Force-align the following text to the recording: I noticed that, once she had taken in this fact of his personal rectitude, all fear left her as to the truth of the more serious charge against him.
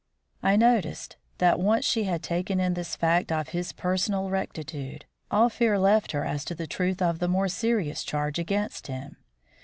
I 0.41 0.55
noticed 0.55 1.17
that, 1.37 1.59
once 1.59 1.85
she 1.85 2.05
had 2.05 2.23
taken 2.23 2.59
in 2.59 2.73
this 2.73 2.95
fact 2.95 3.31
of 3.31 3.49
his 3.49 3.71
personal 3.71 4.31
rectitude, 4.31 5.05
all 5.29 5.47
fear 5.47 5.77
left 5.77 6.11
her 6.13 6.25
as 6.25 6.43
to 6.45 6.55
the 6.55 6.65
truth 6.65 7.03
of 7.03 7.19
the 7.19 7.27
more 7.27 7.47
serious 7.47 8.03
charge 8.03 8.39
against 8.39 8.87
him. 8.87 9.17